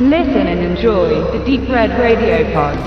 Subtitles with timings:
[0.00, 2.78] Listen and enjoy the Deep Red Radio Pod.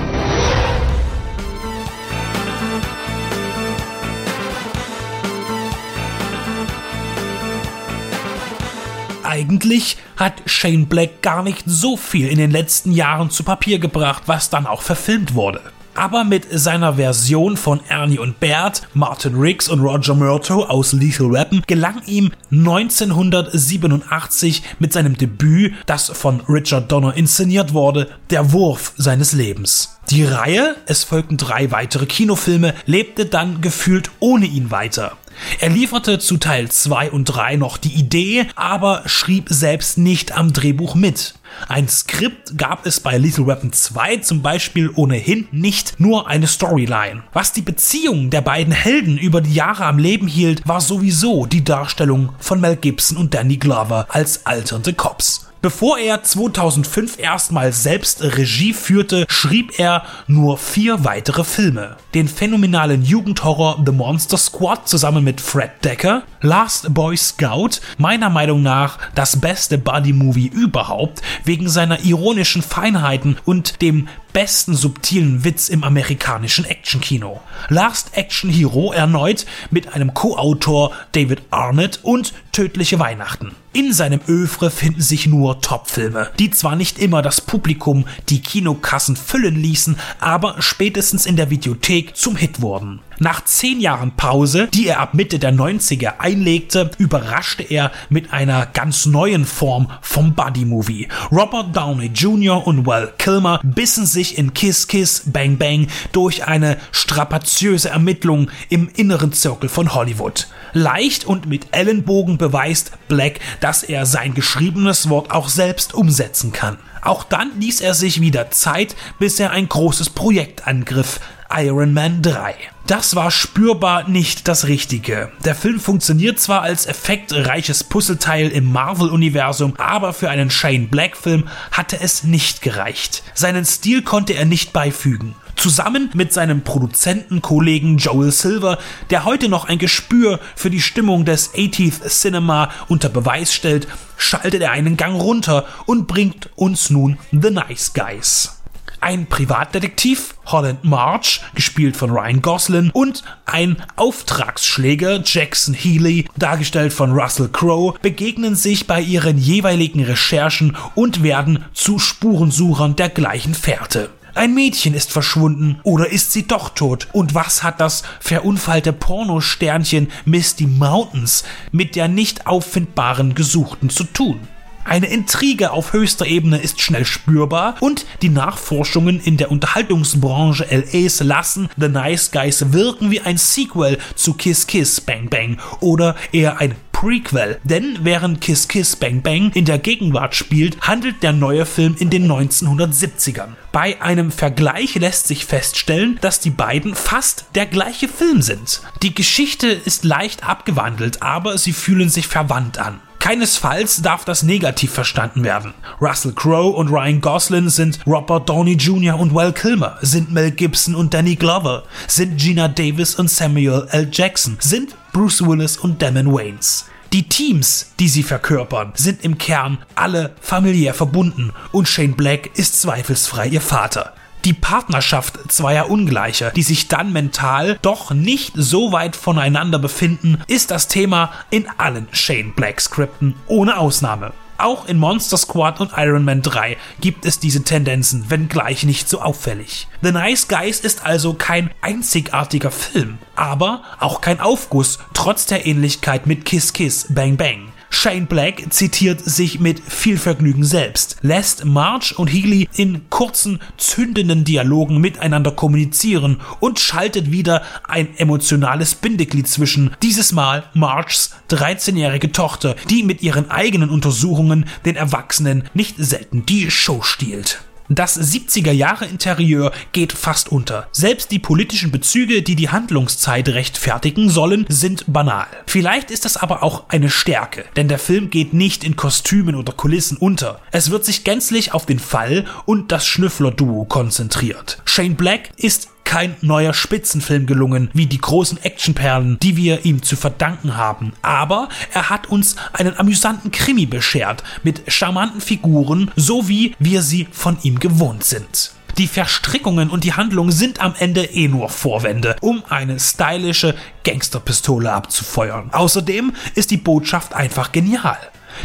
[9.22, 14.22] Eigentlich hat Shane Black gar nicht so viel in den letzten Jahren zu Papier gebracht,
[14.24, 15.60] was dann auch verfilmt wurde.
[15.94, 21.30] Aber mit seiner Version von Ernie und Bert, Martin Riggs und Roger Murto aus Lethal
[21.32, 28.94] Weapon gelang ihm 1987 mit seinem Debüt, das von Richard Donner inszeniert wurde, der Wurf
[28.96, 29.98] seines Lebens.
[30.10, 35.12] Die Reihe, es folgten drei weitere Kinofilme, lebte dann gefühlt ohne ihn weiter.
[35.60, 40.52] Er lieferte zu Teil 2 und 3 noch die Idee, aber schrieb selbst nicht am
[40.52, 41.34] Drehbuch mit.
[41.68, 47.22] Ein Skript gab es bei Lethal Weapon 2 zum Beispiel ohnehin nicht, nur eine Storyline.
[47.32, 51.64] Was die Beziehung der beiden Helden über die Jahre am Leben hielt, war sowieso die
[51.64, 55.41] Darstellung von Mel Gibson und Danny Glover als alternde Cops.
[55.62, 61.96] Bevor er 2005 erstmal selbst Regie führte, schrieb er nur vier weitere Filme.
[62.14, 68.64] Den phänomenalen Jugendhorror The Monster Squad zusammen mit Fred Decker, Last Boy Scout, meiner Meinung
[68.64, 75.84] nach das beste Buddy-Movie überhaupt, wegen seiner ironischen Feinheiten und dem besten subtilen Witz im
[75.84, 77.40] amerikanischen Actionkino.
[77.68, 83.54] Last Action Hero erneut mit einem Co-Autor David Arnett und Tödliche Weihnachten.
[83.72, 89.16] In seinem Övre finden sich nur Topfilme, die zwar nicht immer das Publikum die Kinokassen
[89.16, 93.00] füllen ließen, aber spätestens in der Videothek zum Hit wurden.
[93.22, 98.66] Nach zehn Jahren Pause, die er ab Mitte der 90er einlegte, überraschte er mit einer
[98.66, 101.06] ganz neuen Form vom Buddy-Movie.
[101.30, 102.66] Robert Downey Jr.
[102.66, 108.88] und Val Kilmer bissen sich in Kiss Kiss Bang Bang durch eine strapaziöse Ermittlung im
[108.88, 110.48] inneren Zirkel von Hollywood.
[110.72, 116.76] Leicht und mit Ellenbogen beweist Black, dass er sein geschriebenes Wort auch selbst umsetzen kann.
[117.02, 121.20] Auch dann ließ er sich wieder Zeit, bis er ein großes Projekt angriff,
[121.54, 122.54] Iron Man 3.
[122.86, 125.30] Das war spürbar nicht das Richtige.
[125.44, 132.00] Der Film funktioniert zwar als effektreiches Puzzleteil im Marvel-Universum, aber für einen Shane Black-Film hatte
[132.00, 133.22] es nicht gereicht.
[133.34, 135.34] Seinen Stil konnte er nicht beifügen.
[135.54, 138.78] Zusammen mit seinem Produzentenkollegen Joel Silver,
[139.10, 143.86] der heute noch ein Gespür für die Stimmung des 80th Cinema unter Beweis stellt,
[144.16, 148.61] schaltet er einen Gang runter und bringt uns nun The Nice Guys
[149.02, 157.12] ein Privatdetektiv, Holland March, gespielt von Ryan Goslin, und ein Auftragsschläger, Jackson Healy, dargestellt von
[157.12, 164.10] Russell Crowe, begegnen sich bei ihren jeweiligen Recherchen und werden zu Spurensuchern der gleichen Fährte.
[164.34, 167.08] Ein Mädchen ist verschwunden oder ist sie doch tot?
[167.12, 174.40] Und was hat das verunfallte Pornosternchen Misty Mountains mit der nicht auffindbaren Gesuchten zu tun?
[174.84, 181.20] Eine Intrige auf höchster Ebene ist schnell spürbar und die Nachforschungen in der Unterhaltungsbranche LAs
[181.20, 186.60] lassen The Nice Guys wirken wie ein Sequel zu Kiss Kiss Bang Bang oder eher
[186.60, 191.66] ein Prequel, denn während Kiss Kiss Bang Bang in der Gegenwart spielt, handelt der neue
[191.66, 193.56] Film in den 1970ern.
[193.72, 198.82] Bei einem Vergleich lässt sich feststellen, dass die beiden fast der gleiche Film sind.
[199.02, 203.00] Die Geschichte ist leicht abgewandelt, aber sie fühlen sich verwandt an.
[203.22, 205.74] Keinesfalls darf das negativ verstanden werden.
[206.00, 209.16] Russell Crowe und Ryan Goslin sind Robert Downey Jr.
[209.16, 214.08] und Val Kilmer, sind Mel Gibson und Danny Glover, sind Gina Davis und Samuel L.
[214.10, 216.86] Jackson, sind Bruce Willis und Damon Waynes.
[217.12, 222.82] Die Teams, die sie verkörpern, sind im Kern alle familiär verbunden und Shane Black ist
[222.82, 229.16] zweifelsfrei ihr Vater die Partnerschaft zweier Ungleicher, die sich dann mental doch nicht so weit
[229.16, 234.32] voneinander befinden, ist das Thema in allen Shane Black Skripten ohne Ausnahme.
[234.58, 239.20] Auch in Monster Squad und Iron Man 3 gibt es diese Tendenzen, wenngleich nicht so
[239.20, 239.88] auffällig.
[240.02, 246.28] The Nice Guys ist also kein einzigartiger Film, aber auch kein Aufguss, trotz der Ähnlichkeit
[246.28, 247.71] mit Kiss Kiss Bang Bang.
[247.92, 254.44] Shane Black zitiert sich mit viel Vergnügen selbst, lässt March und Healy in kurzen, zündenden
[254.44, 262.74] Dialogen miteinander kommunizieren und schaltet wieder ein emotionales Bindeglied zwischen, dieses Mal Marchs 13-jährige Tochter,
[262.90, 267.62] die mit ihren eigenen Untersuchungen den Erwachsenen nicht selten die Show stiehlt.
[267.94, 270.88] Das 70er Jahre Interieur geht fast unter.
[270.92, 275.46] Selbst die politischen Bezüge, die die Handlungszeit rechtfertigen sollen, sind banal.
[275.66, 279.74] Vielleicht ist das aber auch eine Stärke, denn der Film geht nicht in Kostümen oder
[279.74, 280.58] Kulissen unter.
[280.70, 284.80] Es wird sich gänzlich auf den Fall und das Schnüffler-Duo konzentriert.
[284.86, 290.14] Shane Black ist kein neuer Spitzenfilm gelungen, wie die großen Actionperlen, die wir ihm zu
[290.14, 291.14] verdanken haben.
[291.22, 297.28] Aber er hat uns einen amüsanten Krimi beschert, mit charmanten Figuren, so wie wir sie
[297.32, 298.72] von ihm gewohnt sind.
[298.98, 303.74] Die Verstrickungen und die Handlung sind am Ende eh nur Vorwände, um eine stylische
[304.04, 305.70] Gangsterpistole abzufeuern.
[305.72, 308.18] Außerdem ist die Botschaft einfach genial.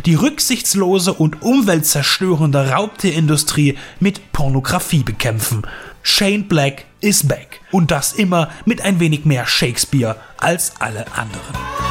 [0.05, 5.63] Die rücksichtslose und umweltzerstörende Raubtierindustrie mit Pornografie bekämpfen.
[6.09, 7.59] Shane Black is back.
[7.73, 11.86] Und das immer mit ein wenig mehr Shakespeare als alle anderen.